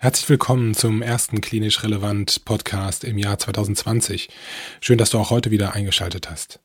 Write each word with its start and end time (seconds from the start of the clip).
Herzlich 0.00 0.28
willkommen 0.28 0.74
zum 0.74 1.02
ersten 1.02 1.40
klinisch 1.40 1.82
relevant 1.82 2.44
Podcast 2.44 3.02
im 3.02 3.18
Jahr 3.18 3.36
2020. 3.36 4.28
Schön, 4.80 4.96
dass 4.96 5.10
du 5.10 5.18
auch 5.18 5.30
heute 5.30 5.50
wieder 5.50 5.74
eingeschaltet 5.74 6.30
hast. 6.30 6.60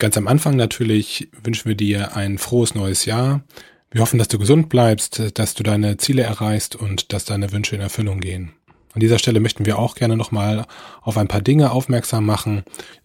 Ganz 0.00 0.16
am 0.16 0.26
Anfang 0.26 0.56
natürlich 0.56 1.28
wünschen 1.40 1.68
wir 1.68 1.76
dir 1.76 2.16
ein 2.16 2.36
frohes 2.36 2.74
neues 2.74 3.04
Jahr. 3.04 3.44
Wir 3.92 4.00
hoffen, 4.00 4.18
dass 4.18 4.26
du 4.26 4.40
gesund 4.40 4.70
bleibst, 4.70 5.38
dass 5.38 5.54
du 5.54 5.62
deine 5.62 5.98
Ziele 5.98 6.22
erreichst 6.22 6.74
und 6.74 7.12
dass 7.12 7.24
deine 7.24 7.52
Wünsche 7.52 7.76
in 7.76 7.80
Erfüllung 7.80 8.18
gehen. 8.18 8.54
An 8.94 9.00
dieser 9.00 9.18
Stelle 9.18 9.40
möchten 9.40 9.66
wir 9.66 9.78
auch 9.78 9.96
gerne 9.96 10.16
nochmal 10.16 10.66
auf 11.02 11.18
ein 11.18 11.26
paar 11.26 11.42
Dinge 11.42 11.72
aufmerksam 11.72 12.24
machen. 12.24 12.62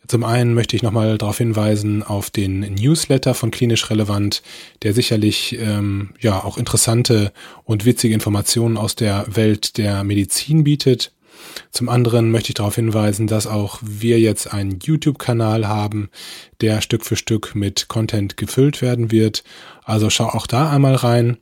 Zum 0.07 0.23
einen 0.23 0.53
möchte 0.53 0.75
ich 0.75 0.83
nochmal 0.83 1.17
darauf 1.17 1.39
hinweisen 1.39 2.03
auf 2.03 2.29
den 2.29 2.59
Newsletter 2.59 3.33
von 3.33 3.49
Klinisch 3.49 3.89
Relevant, 3.89 4.43
der 4.83 4.93
sicherlich 4.93 5.57
ähm, 5.59 6.11
ja 6.20 6.43
auch 6.43 6.59
interessante 6.59 7.33
und 7.63 7.85
witzige 7.85 8.13
Informationen 8.13 8.77
aus 8.77 8.95
der 8.95 9.25
Welt 9.35 9.77
der 9.77 10.03
Medizin 10.03 10.63
bietet. 10.63 11.11
Zum 11.71 11.89
anderen 11.89 12.30
möchte 12.30 12.49
ich 12.49 12.55
darauf 12.55 12.75
hinweisen, 12.75 13.25
dass 13.25 13.47
auch 13.47 13.80
wir 13.81 14.19
jetzt 14.19 14.53
einen 14.53 14.80
YouTube-Kanal 14.80 15.67
haben, 15.67 16.09
der 16.61 16.81
Stück 16.81 17.03
für 17.03 17.16
Stück 17.16 17.55
mit 17.55 17.88
Content 17.88 18.38
gefüllt 18.38 18.83
werden 18.83 19.09
wird. 19.09 19.44
Also 19.83 20.11
schau 20.11 20.25
auch 20.25 20.45
da 20.45 20.69
einmal 20.69 20.95
rein. 20.95 21.38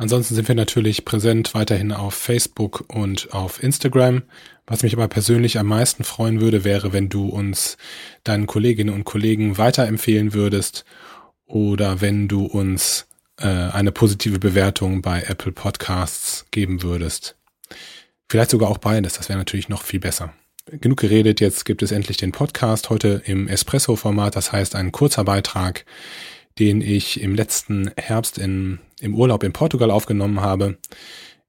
Ansonsten 0.00 0.34
sind 0.34 0.48
wir 0.48 0.54
natürlich 0.54 1.04
präsent 1.04 1.52
weiterhin 1.52 1.92
auf 1.92 2.14
Facebook 2.14 2.86
und 2.88 3.34
auf 3.34 3.62
Instagram. 3.62 4.22
Was 4.66 4.82
mich 4.82 4.94
aber 4.94 5.08
persönlich 5.08 5.58
am 5.58 5.66
meisten 5.66 6.04
freuen 6.04 6.40
würde, 6.40 6.64
wäre, 6.64 6.94
wenn 6.94 7.10
du 7.10 7.28
uns 7.28 7.76
deinen 8.24 8.46
Kolleginnen 8.46 8.94
und 8.94 9.04
Kollegen 9.04 9.58
weiterempfehlen 9.58 10.32
würdest 10.32 10.86
oder 11.44 12.00
wenn 12.00 12.28
du 12.28 12.46
uns 12.46 13.08
äh, 13.36 13.46
eine 13.46 13.92
positive 13.92 14.38
Bewertung 14.38 15.02
bei 15.02 15.20
Apple 15.20 15.52
Podcasts 15.52 16.46
geben 16.50 16.82
würdest. 16.82 17.36
Vielleicht 18.26 18.52
sogar 18.52 18.70
auch 18.70 18.78
beides, 18.78 19.12
das 19.12 19.28
wäre 19.28 19.38
natürlich 19.38 19.68
noch 19.68 19.82
viel 19.82 20.00
besser. 20.00 20.32
Genug 20.64 21.00
geredet, 21.00 21.42
jetzt 21.42 21.66
gibt 21.66 21.82
es 21.82 21.92
endlich 21.92 22.16
den 22.16 22.32
Podcast 22.32 22.88
heute 22.88 23.20
im 23.26 23.48
Espresso-Format, 23.48 24.34
das 24.34 24.50
heißt 24.50 24.76
ein 24.76 24.92
kurzer 24.92 25.24
Beitrag, 25.24 25.84
den 26.60 26.82
ich 26.82 27.20
im 27.22 27.34
letzten 27.34 27.90
Herbst 27.96 28.36
in, 28.36 28.78
im 29.00 29.14
Urlaub 29.14 29.42
in 29.42 29.52
Portugal 29.52 29.90
aufgenommen 29.90 30.42
habe. 30.42 30.76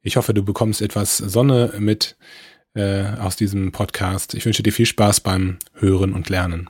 Ich 0.02 0.16
hoffe, 0.16 0.34
du 0.34 0.42
bekommst 0.42 0.82
etwas 0.82 1.18
Sonne 1.18 1.74
mit 1.78 2.16
äh, 2.74 3.04
aus 3.20 3.36
diesem 3.36 3.74
Podcast. 3.74 4.34
Ich 4.34 4.46
wünsche 4.46 4.64
dir 4.64 4.72
viel 4.72 4.86
Spaß 4.86 5.20
beim 5.20 5.60
Hören 5.74 6.14
und 6.14 6.30
Lernen. 6.30 6.70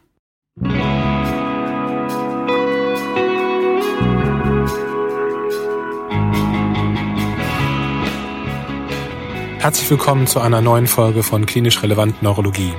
Herzlich 9.60 9.92
willkommen 9.92 10.26
zu 10.26 10.40
einer 10.40 10.62
neuen 10.62 10.88
Folge 10.88 11.22
von 11.22 11.46
Klinisch 11.46 11.84
Relevant 11.84 12.24
Neurologie. 12.24 12.74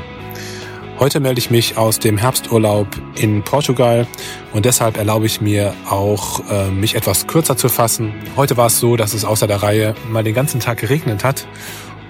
Heute 1.03 1.19
melde 1.19 1.41
ich 1.41 1.51
mich 1.51 1.77
aus 1.77 1.99
dem 1.99 2.17
Herbsturlaub 2.17 2.87
in 3.17 3.43
Portugal 3.43 4.07
und 4.53 4.67
deshalb 4.67 4.97
erlaube 4.97 5.27
ich 5.27 5.41
mir 5.41 5.75
auch, 5.91 6.49
äh, 6.49 6.71
mich 6.71 6.95
etwas 6.95 7.27
kürzer 7.27 7.57
zu 7.57 7.69
fassen. 7.69 8.15
Heute 8.37 8.57
war 8.57 8.69
es 8.69 8.79
so, 8.79 8.95
dass 8.95 9.13
es 9.13 9.25
außer 9.25 9.49
der 9.49 9.65
Reihe 9.65 9.97
mal 10.13 10.23
den 10.23 10.33
ganzen 10.33 10.61
Tag 10.61 10.79
geregnet 10.79 11.25
hat 11.25 11.49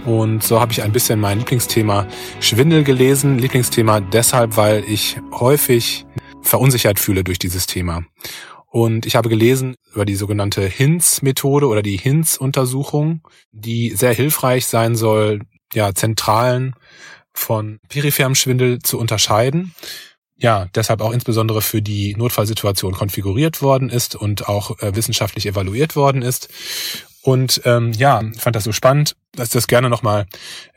und 0.04 0.42
so 0.42 0.60
habe 0.60 0.72
ich 0.72 0.82
ein 0.82 0.92
bisschen 0.92 1.18
mein 1.20 1.38
Lieblingsthema 1.38 2.06
Schwindel 2.40 2.84
gelesen. 2.84 3.38
Lieblingsthema 3.38 4.00
deshalb, 4.00 4.58
weil 4.58 4.84
ich 4.86 5.16
häufig 5.32 6.04
verunsichert 6.42 7.00
fühle 7.00 7.24
durch 7.24 7.38
dieses 7.38 7.66
Thema. 7.66 8.02
Und 8.66 9.06
ich 9.06 9.16
habe 9.16 9.30
gelesen 9.30 9.74
über 9.94 10.04
die 10.04 10.16
sogenannte 10.16 10.66
HINS-Methode 10.66 11.66
oder 11.66 11.80
die 11.80 11.96
HINS-Untersuchung, 11.96 13.22
die 13.52 13.94
sehr 13.96 14.12
hilfreich 14.12 14.66
sein 14.66 14.96
soll, 14.96 15.40
ja, 15.72 15.94
zentralen 15.94 16.74
von 17.34 17.80
peripherem 17.88 18.34
Schwindel 18.34 18.80
zu 18.80 18.98
unterscheiden. 18.98 19.74
Ja, 20.36 20.66
deshalb 20.74 21.00
auch 21.00 21.12
insbesondere 21.12 21.62
für 21.62 21.82
die 21.82 22.16
Notfallsituation 22.16 22.94
konfiguriert 22.94 23.62
worden 23.62 23.90
ist 23.90 24.16
und 24.16 24.48
auch 24.48 24.78
äh, 24.80 24.96
wissenschaftlich 24.96 25.46
evaluiert 25.46 25.94
worden 25.94 26.22
ist. 26.22 26.48
Und 27.22 27.62
ähm, 27.64 27.92
ja, 27.92 28.20
fand 28.36 28.56
das 28.56 28.64
so 28.64 28.72
spannend, 28.72 29.14
dass 29.32 29.48
ich 29.48 29.52
das 29.52 29.68
gerne 29.68 29.88
nochmal 29.88 30.26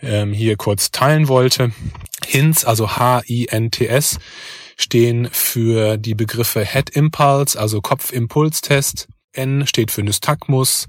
ähm, 0.02 0.32
hier 0.32 0.56
kurz 0.56 0.92
teilen 0.92 1.28
wollte. 1.28 1.72
HINTS, 2.24 2.64
also 2.64 2.96
H-I-N-T-S, 2.96 4.20
stehen 4.78 5.30
für 5.32 5.98
die 5.98 6.14
Begriffe 6.14 6.64
Head 6.64 6.92
Impulse, 6.92 7.60
also 7.60 7.82
Kopfimpulstest. 7.82 9.08
N 9.34 9.66
steht 9.66 9.92
für 9.92 10.04
Nystagmus 10.04 10.86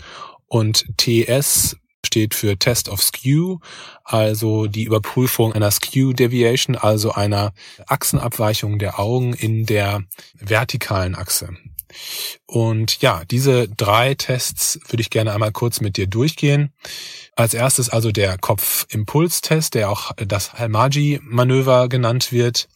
und 0.46 0.84
TS 0.98 1.76
steht 2.16 2.34
für 2.34 2.58
Test 2.58 2.88
of 2.88 3.02
Skew, 3.02 3.58
also 4.02 4.68
die 4.68 4.84
Überprüfung 4.84 5.52
einer 5.52 5.70
Skew 5.70 6.14
Deviation, 6.14 6.74
also 6.74 7.12
einer 7.12 7.52
Achsenabweichung 7.86 8.78
der 8.78 8.98
Augen 8.98 9.34
in 9.34 9.66
der 9.66 10.02
vertikalen 10.40 11.14
Achse. 11.14 11.50
Und 12.46 13.00
ja, 13.02 13.22
diese 13.30 13.68
drei 13.68 14.14
Tests 14.14 14.78
würde 14.88 15.00
ich 15.00 15.10
gerne 15.10 15.32
einmal 15.32 15.52
kurz 15.52 15.80
mit 15.80 15.96
dir 15.96 16.06
durchgehen. 16.06 16.72
Als 17.34 17.54
erstes 17.54 17.88
also 17.90 18.12
der 18.12 18.38
Kopfimpulstest, 18.38 19.74
der 19.74 19.90
auch 19.90 20.12
das 20.16 20.54
Halmaji-Manöver 20.54 21.88
genannt 21.88 22.32
wird. 22.32 22.68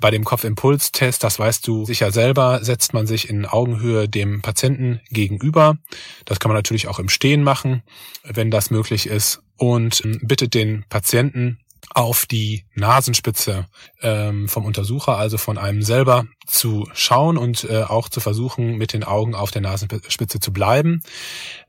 Bei 0.00 0.10
dem 0.10 0.24
Kopfimpulstest, 0.24 1.22
das 1.22 1.38
weißt 1.38 1.66
du 1.66 1.84
sicher 1.84 2.10
selber, 2.10 2.64
setzt 2.64 2.94
man 2.94 3.06
sich 3.06 3.28
in 3.28 3.46
Augenhöhe 3.46 4.08
dem 4.08 4.42
Patienten 4.42 5.00
gegenüber. 5.10 5.76
Das 6.24 6.40
kann 6.40 6.48
man 6.48 6.56
natürlich 6.56 6.88
auch 6.88 6.98
im 6.98 7.08
Stehen 7.08 7.42
machen, 7.42 7.82
wenn 8.24 8.50
das 8.50 8.70
möglich 8.70 9.06
ist. 9.06 9.40
Und 9.56 10.02
bittet 10.22 10.54
den 10.54 10.84
Patienten 10.88 11.61
auf 11.94 12.26
die 12.26 12.64
Nasenspitze 12.74 13.66
ähm, 14.00 14.48
vom 14.48 14.64
Untersucher, 14.64 15.16
also 15.16 15.38
von 15.38 15.58
einem 15.58 15.82
selber, 15.82 16.24
zu 16.46 16.88
schauen 16.92 17.36
und 17.36 17.64
äh, 17.64 17.82
auch 17.82 18.08
zu 18.08 18.20
versuchen, 18.20 18.76
mit 18.76 18.92
den 18.92 19.04
Augen 19.04 19.34
auf 19.34 19.50
der 19.50 19.62
Nasenspitze 19.62 20.40
zu 20.40 20.52
bleiben. 20.52 21.02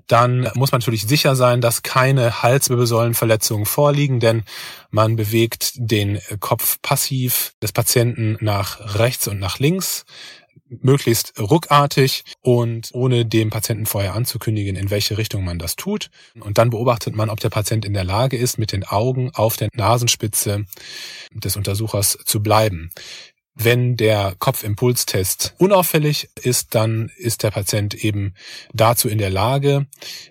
Dann 0.08 0.50
muss 0.56 0.72
man 0.72 0.80
natürlich 0.80 1.08
sicher 1.08 1.36
sein, 1.36 1.62
dass 1.62 1.82
keine 1.82 2.44
Halswirbelsäulenverletzungen 2.44 3.66
vorliegen, 3.66 4.20
denn 4.20 4.44
man 4.90 5.16
bewegt 5.16 5.74
den 5.76 6.20
Kopf 6.40 6.82
passiv 6.82 7.54
des 7.62 7.72
Patienten 7.72 8.38
nach 8.42 8.96
rechts 9.00 9.28
und 9.28 9.40
nach 9.40 9.60
links 9.60 10.06
möglichst 10.82 11.40
ruckartig 11.40 12.24
und 12.42 12.90
ohne 12.94 13.26
dem 13.26 13.50
Patienten 13.50 13.86
vorher 13.86 14.14
anzukündigen, 14.14 14.76
in 14.76 14.90
welche 14.90 15.18
Richtung 15.18 15.44
man 15.44 15.60
das 15.60 15.76
tut. 15.76 16.10
Und 16.40 16.58
dann 16.58 16.70
beobachtet 16.70 17.16
man, 17.16 17.30
ob 17.30 17.40
der 17.40 17.50
Patient 17.50 17.86
in 17.86 17.94
der 17.94 18.04
Lage 18.04 18.38
ist, 18.38 18.58
mit 18.58 18.72
den 18.72 18.84
Augen 18.84 19.32
auf 19.34 19.58
der 19.58 19.70
Nasenspitze 19.74 20.66
des 21.34 21.56
Untersuchers 21.56 22.18
zu 22.26 22.42
bleiben. 22.42 22.92
Wenn 23.56 23.98
der 23.98 24.34
Kopfimpulstest 24.40 25.54
unauffällig 25.60 26.30
ist, 26.42 26.74
dann 26.74 27.12
ist 27.18 27.44
der 27.44 27.52
Patient 27.52 27.94
eben 27.94 28.34
dazu 28.74 29.08
in 29.08 29.20
der 29.20 29.30
Lage. 29.30 29.86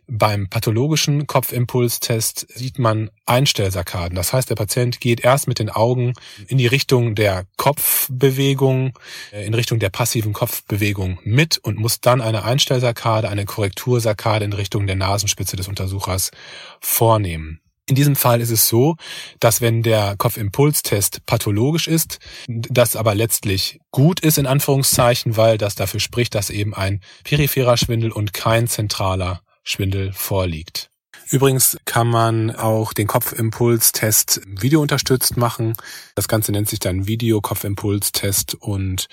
Beim 0.08 0.48
pathologischen 0.48 1.28
Kopfimpulstest 1.28 2.48
sieht 2.52 2.80
man 2.80 3.10
Einstellsarkaden. 3.24 4.16
Das 4.16 4.32
heißt, 4.32 4.50
der 4.50 4.56
Patient 4.56 5.00
geht 5.00 5.20
erst 5.20 5.46
mit 5.46 5.60
den 5.60 5.70
Augen 5.70 6.14
in 6.48 6.58
die 6.58 6.66
Richtung 6.66 7.14
der 7.14 7.46
Kopfbewegung, 7.56 8.98
äh, 9.32 9.46
in 9.46 9.54
Richtung 9.54 9.78
der 9.78 9.90
passiven 9.90 10.32
Kopfbewegung 10.32 11.20
mit 11.22 11.58
und 11.58 11.78
muss 11.78 12.00
dann 12.00 12.20
eine 12.20 12.44
Einstellsarkade, 12.44 13.28
eine 13.28 13.44
Korrektursarkade 13.44 14.44
in 14.44 14.52
Richtung 14.52 14.88
der 14.88 14.96
Nasenspitze 14.96 15.56
des 15.56 15.68
Untersuchers 15.68 16.32
vornehmen. 16.80 17.60
In 17.88 17.97
diesem 17.97 18.15
Fall 18.15 18.41
ist 18.41 18.50
es 18.50 18.69
so, 18.69 18.97
dass 19.41 19.60
wenn 19.60 19.82
der 19.82 20.15
Kopfimpulstest 20.16 21.26
pathologisch 21.26 21.88
ist, 21.88 22.19
das 22.47 22.94
aber 22.94 23.15
letztlich 23.15 23.81
gut 23.91 24.20
ist 24.20 24.38
in 24.38 24.47
Anführungszeichen, 24.47 25.37
weil 25.37 25.59
das 25.59 25.75
dafür 25.75 25.98
spricht, 25.98 26.34
dass 26.37 26.50
eben 26.50 26.75
ein 26.75 27.00
peripherer 27.25 27.76
Schwindel 27.76 28.12
und 28.12 28.32
kein 28.32 28.69
zentraler 28.69 29.43
Schwindel 29.65 30.12
vorliegt. 30.12 30.91
Übrigens 31.30 31.76
kann 31.84 32.08
man 32.08 32.54
auch 32.54 32.92
den 32.92 33.06
Kopfimpulstest 33.06 34.42
videounterstützt 34.46 35.36
machen. 35.36 35.74
Das 36.14 36.28
Ganze 36.28 36.52
nennt 36.52 36.69
sich 36.69 36.78
dann 36.78 37.06
Video-Kopfimpulstest 37.06 38.54
und 38.54 39.08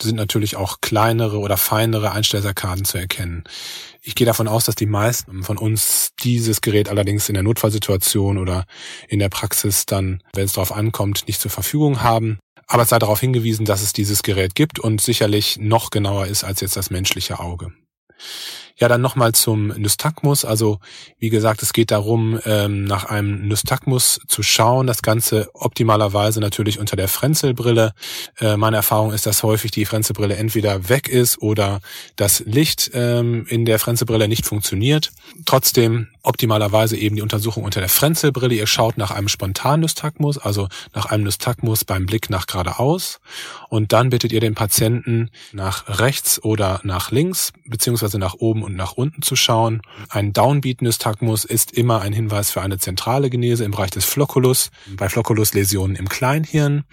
sind 0.00 0.16
natürlich 0.16 0.56
auch 0.56 0.80
kleinere 0.80 1.38
oder 1.38 1.56
feinere 1.56 2.12
Einstellsarkaden 2.12 2.84
zu 2.84 2.98
erkennen. 2.98 3.44
Ich 4.02 4.14
gehe 4.14 4.26
davon 4.26 4.48
aus, 4.48 4.64
dass 4.64 4.74
die 4.74 4.86
meisten 4.86 5.42
von 5.42 5.58
uns 5.58 6.12
dieses 6.22 6.60
Gerät 6.60 6.88
allerdings 6.88 7.28
in 7.28 7.34
der 7.34 7.42
Notfallsituation 7.42 8.38
oder 8.38 8.66
in 9.08 9.18
der 9.18 9.28
Praxis 9.30 9.86
dann, 9.86 10.22
wenn 10.34 10.44
es 10.44 10.52
darauf 10.52 10.72
ankommt, 10.72 11.26
nicht 11.26 11.40
zur 11.40 11.50
Verfügung 11.50 12.02
haben. 12.02 12.38
Aber 12.66 12.82
es 12.82 12.88
sei 12.88 12.98
darauf 12.98 13.20
hingewiesen, 13.20 13.66
dass 13.66 13.82
es 13.82 13.92
dieses 13.92 14.22
Gerät 14.22 14.54
gibt 14.54 14.78
und 14.78 15.00
sicherlich 15.00 15.58
noch 15.58 15.90
genauer 15.90 16.26
ist 16.26 16.44
als 16.44 16.60
jetzt 16.60 16.76
das 16.76 16.90
menschliche 16.90 17.40
Auge. 17.40 17.72
Ja, 18.76 18.88
dann 18.88 19.00
nochmal 19.00 19.32
zum 19.32 19.68
Nystagmus. 19.68 20.44
Also 20.44 20.78
wie 21.18 21.30
gesagt, 21.30 21.62
es 21.62 21.72
geht 21.72 21.92
darum, 21.92 22.40
ähm, 22.44 22.84
nach 22.84 23.04
einem 23.04 23.46
Nystagmus 23.46 24.20
zu 24.26 24.42
schauen. 24.42 24.86
Das 24.88 25.02
Ganze 25.02 25.48
optimalerweise 25.54 26.40
natürlich 26.40 26.80
unter 26.80 26.96
der 26.96 27.08
Frenzelbrille. 27.08 27.92
Äh, 28.40 28.56
meine 28.56 28.76
Erfahrung 28.76 29.12
ist, 29.12 29.26
dass 29.26 29.44
häufig 29.44 29.70
die 29.70 29.84
Frenzelbrille 29.84 30.36
entweder 30.36 30.88
weg 30.88 31.08
ist 31.08 31.40
oder 31.40 31.80
das 32.16 32.40
Licht 32.40 32.90
ähm, 32.94 33.46
in 33.48 33.64
der 33.64 33.78
Frenzelbrille 33.78 34.26
nicht 34.26 34.44
funktioniert. 34.44 35.12
Trotzdem 35.44 36.08
optimalerweise 36.24 36.96
eben 36.96 37.16
die 37.16 37.22
Untersuchung 37.22 37.64
unter 37.64 37.80
der 37.80 37.88
Frenzelbrille. 37.88 38.54
Ihr 38.54 38.66
schaut 38.66 38.96
nach 38.98 39.10
einem 39.10 39.28
spontanen 39.28 39.82
Nystagmus, 39.82 40.38
also 40.38 40.68
nach 40.94 41.06
einem 41.06 41.24
Nystagmus 41.24 41.84
beim 41.84 42.06
Blick 42.06 42.30
nach 42.30 42.46
geradeaus. 42.46 43.20
Und 43.68 43.92
dann 43.92 44.10
bittet 44.10 44.32
ihr 44.32 44.40
den 44.40 44.54
Patienten 44.54 45.30
nach 45.52 46.00
rechts 46.00 46.42
oder 46.42 46.80
nach 46.82 47.10
links, 47.10 47.52
beziehungsweise 47.66 48.18
nach 48.18 48.34
oben 48.34 48.62
und 48.62 48.74
nach 48.74 48.92
unten 48.92 49.22
zu 49.22 49.36
schauen. 49.36 49.82
Ein 50.08 50.32
Downbeat-Nystagmus 50.32 51.44
ist 51.44 51.72
immer 51.72 52.00
ein 52.00 52.12
Hinweis 52.12 52.50
für 52.50 52.62
eine 52.62 52.78
zentrale 52.78 53.30
Genese 53.30 53.64
im 53.64 53.72
Bereich 53.72 53.90
des 53.90 54.04
Flocculus, 54.04 54.70
bei 54.96 55.08
Flocculus-Läsionen 55.08 55.96
im 55.96 56.08
Kleinhirn. 56.08 56.84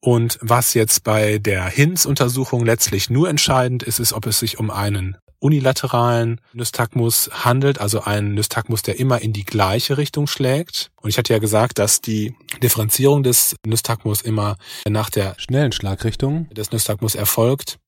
Und 0.00 0.38
was 0.40 0.74
jetzt 0.74 1.02
bei 1.02 1.38
der 1.38 1.64
HINS-Untersuchung 1.66 2.64
letztlich 2.64 3.10
nur 3.10 3.28
entscheidend 3.28 3.82
ist, 3.82 3.98
ist, 3.98 4.12
ob 4.12 4.26
es 4.26 4.38
sich 4.38 4.58
um 4.58 4.70
einen 4.70 5.16
unilateralen 5.40 6.40
Nystagmus 6.52 7.30
handelt, 7.32 7.80
also 7.80 8.00
einen 8.00 8.34
Nystagmus, 8.34 8.82
der 8.82 8.98
immer 8.98 9.20
in 9.22 9.32
die 9.32 9.44
gleiche 9.44 9.98
Richtung 9.98 10.26
schlägt. 10.26 10.90
Und 11.00 11.10
ich 11.10 11.18
hatte 11.18 11.32
ja 11.32 11.38
gesagt, 11.38 11.78
dass 11.78 12.00
die 12.00 12.34
Differenzierung 12.62 13.22
des 13.22 13.56
Nystagmus 13.64 14.22
immer 14.22 14.56
nach 14.88 15.10
der 15.10 15.34
schnellen 15.38 15.72
Schlagrichtung 15.72 16.48
des 16.50 16.72
Nystagmus 16.72 17.14
erfolgt 17.14 17.78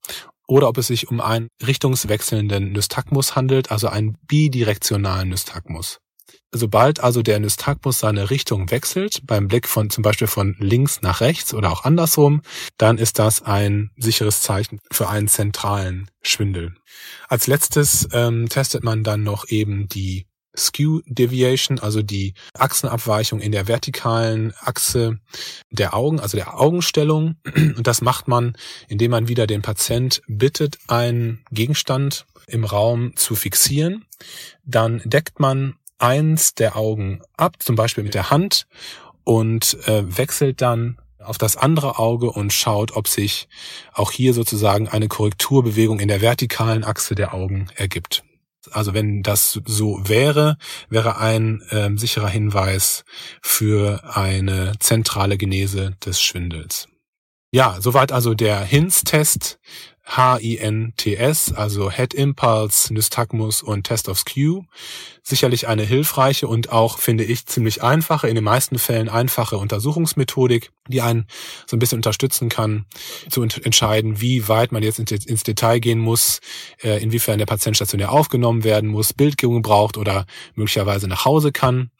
oder 0.46 0.68
ob 0.68 0.78
es 0.78 0.88
sich 0.88 1.08
um 1.08 1.20
einen 1.20 1.48
richtungswechselnden 1.64 2.72
Nystagmus 2.72 3.36
handelt, 3.36 3.70
also 3.70 3.88
einen 3.88 4.16
bidirektionalen 4.26 5.28
Nystagmus. 5.28 6.00
Sobald 6.52 7.00
also 7.00 7.22
der 7.22 7.38
Nystagmus 7.38 8.00
seine 8.00 8.30
Richtung 8.30 8.70
wechselt, 8.70 9.20
beim 9.24 9.46
Blick 9.46 9.68
von 9.68 9.88
zum 9.88 10.02
Beispiel 10.02 10.26
von 10.26 10.56
links 10.58 11.00
nach 11.00 11.20
rechts 11.20 11.54
oder 11.54 11.70
auch 11.70 11.84
andersrum, 11.84 12.42
dann 12.76 12.98
ist 12.98 13.20
das 13.20 13.42
ein 13.42 13.90
sicheres 13.96 14.42
Zeichen 14.42 14.80
für 14.90 15.08
einen 15.08 15.28
zentralen 15.28 16.10
Schwindel. 16.22 16.74
Als 17.28 17.46
letztes 17.46 18.08
ähm, 18.12 18.48
testet 18.48 18.82
man 18.82 19.04
dann 19.04 19.22
noch 19.22 19.48
eben 19.48 19.88
die 19.88 20.26
Skew 20.56 21.00
Deviation, 21.06 21.78
also 21.78 22.02
die 22.02 22.34
Achsenabweichung 22.54 23.40
in 23.40 23.52
der 23.52 23.68
vertikalen 23.68 24.52
Achse 24.60 25.18
der 25.70 25.94
Augen, 25.94 26.18
also 26.18 26.36
der 26.36 26.58
Augenstellung. 26.58 27.36
Und 27.54 27.86
das 27.86 28.00
macht 28.02 28.28
man, 28.28 28.56
indem 28.88 29.12
man 29.12 29.28
wieder 29.28 29.46
den 29.46 29.62
Patient 29.62 30.22
bittet, 30.26 30.78
einen 30.88 31.44
Gegenstand 31.52 32.26
im 32.46 32.64
Raum 32.64 33.14
zu 33.16 33.36
fixieren. 33.36 34.04
Dann 34.64 35.00
deckt 35.04 35.38
man 35.38 35.76
eins 36.00 36.54
der 36.54 36.76
Augen 36.76 37.22
ab, 37.36 37.56
zum 37.60 37.76
Beispiel 37.76 38.04
mit 38.04 38.14
der 38.14 38.30
Hand, 38.30 38.66
und 39.24 39.76
äh, 39.86 40.02
wechselt 40.16 40.60
dann 40.60 40.98
auf 41.18 41.38
das 41.38 41.56
andere 41.56 41.98
Auge 41.98 42.30
und 42.30 42.52
schaut, 42.52 42.96
ob 42.96 43.06
sich 43.06 43.48
auch 43.92 44.10
hier 44.10 44.34
sozusagen 44.34 44.88
eine 44.88 45.08
Korrekturbewegung 45.08 46.00
in 46.00 46.08
der 46.08 46.22
vertikalen 46.22 46.82
Achse 46.84 47.14
der 47.14 47.34
Augen 47.34 47.68
ergibt. 47.76 48.24
Also 48.70 48.92
wenn 48.94 49.22
das 49.22 49.60
so 49.64 50.00
wäre, 50.02 50.56
wäre 50.88 51.18
ein 51.18 51.62
äh, 51.70 51.90
sicherer 51.96 52.28
Hinweis 52.28 53.04
für 53.42 54.02
eine 54.14 54.72
zentrale 54.80 55.38
Genese 55.38 55.96
des 56.04 56.20
Schwindels. 56.20 56.88
Ja, 57.52 57.78
soweit 57.80 58.12
also 58.12 58.34
der 58.34 58.60
HINS-Test. 58.60 59.58
HINTS, 60.16 61.52
also 61.52 61.90
Head 61.90 62.14
Impulse, 62.14 62.92
Nystagmus 62.92 63.62
und 63.62 63.84
Test 63.84 64.08
of 64.08 64.18
Skew. 64.18 64.62
Sicherlich 65.22 65.68
eine 65.68 65.82
hilfreiche 65.82 66.48
und 66.48 66.72
auch, 66.72 66.98
finde 66.98 67.24
ich, 67.24 67.46
ziemlich 67.46 67.82
einfache, 67.82 68.28
in 68.28 68.34
den 68.34 68.44
meisten 68.44 68.78
Fällen 68.78 69.08
einfache 69.08 69.56
Untersuchungsmethodik, 69.56 70.72
die 70.88 71.02
einen 71.02 71.26
so 71.66 71.76
ein 71.76 71.78
bisschen 71.78 71.98
unterstützen 71.98 72.48
kann, 72.48 72.86
zu 73.28 73.42
entscheiden, 73.42 74.20
wie 74.20 74.48
weit 74.48 74.72
man 74.72 74.82
jetzt 74.82 74.98
ins 74.98 75.42
Detail 75.44 75.78
gehen 75.78 76.00
muss, 76.00 76.40
äh, 76.82 77.00
inwiefern 77.02 77.38
der 77.38 77.46
Patient 77.46 77.76
stationär 77.76 78.10
aufgenommen 78.10 78.64
werden 78.64 78.90
muss, 78.90 79.12
Bildgebung 79.12 79.62
braucht 79.62 79.96
oder 79.96 80.26
möglicherweise 80.54 81.06
nach 81.06 81.24
Hause 81.24 81.52
kann. 81.52 81.90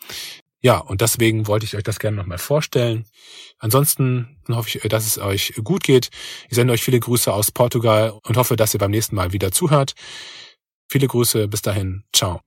Ja, 0.62 0.79
und 0.79 1.01
deswegen 1.01 1.47
wollte 1.47 1.65
ich 1.65 1.77
euch 1.77 1.83
das 1.83 1.99
gerne 1.99 2.19
nochmal 2.19 2.39
vorstellen. 2.39 3.07
Ansonsten 3.59 4.39
hoffe 4.49 4.79
ich, 4.79 4.89
dass 4.89 5.07
es 5.07 5.19
euch 5.19 5.55
gut 5.65 5.85
geht. 5.85 6.11
Ich 6.49 6.55
sende 6.55 6.73
euch 6.73 6.83
viele 6.83 7.01
Grüße 7.01 7.33
aus 7.33 7.51
Portugal 7.51 8.19
und 8.25 8.37
hoffe, 8.37 8.57
dass 8.57 8.75
ihr 8.75 8.81
beim 8.81 8.91
nächsten 8.91 9.17
Mal 9.17 9.33
wieder 9.33 9.53
zuhört. 9.53 9.95
Viele 10.89 11.07
Grüße, 11.07 11.49
bis 11.49 11.62
dahin, 11.62 12.05
ciao. 12.12 12.41